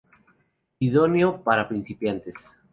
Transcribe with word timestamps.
Idóneo 0.79 1.29
para 1.43 1.67
principiantes. 1.69 2.33